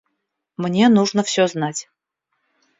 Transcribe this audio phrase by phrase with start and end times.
[0.63, 1.87] Мне нужно всё знать.